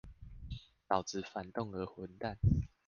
[0.89, 2.35] 老子反動兒混蛋